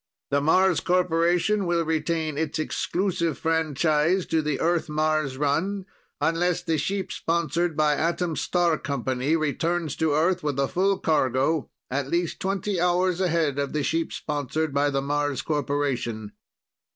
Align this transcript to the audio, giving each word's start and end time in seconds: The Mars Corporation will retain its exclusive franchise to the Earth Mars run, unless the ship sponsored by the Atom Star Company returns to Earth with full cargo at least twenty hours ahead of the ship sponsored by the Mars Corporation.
The 0.31 0.41
Mars 0.41 0.79
Corporation 0.79 1.67
will 1.67 1.85
retain 1.85 2.35
its 2.35 2.57
exclusive 2.57 3.37
franchise 3.37 4.25
to 4.25 4.41
the 4.41 4.59
Earth 4.59 4.89
Mars 4.89 5.37
run, 5.37 5.85
unless 6.19 6.63
the 6.63 6.79
ship 6.79 7.11
sponsored 7.11 7.77
by 7.77 7.93
the 7.95 8.01
Atom 8.01 8.35
Star 8.35 8.79
Company 8.79 9.35
returns 9.35 9.95
to 9.97 10.13
Earth 10.13 10.41
with 10.41 10.57
full 10.71 10.97
cargo 10.97 11.69
at 11.91 12.09
least 12.09 12.39
twenty 12.39 12.79
hours 12.81 13.21
ahead 13.21 13.59
of 13.59 13.73
the 13.73 13.83
ship 13.83 14.11
sponsored 14.11 14.73
by 14.73 14.89
the 14.89 15.03
Mars 15.03 15.43
Corporation. 15.43 16.31